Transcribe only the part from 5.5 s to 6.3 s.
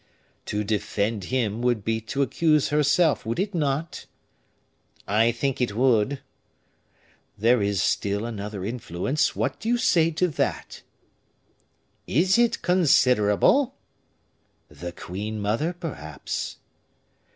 it would."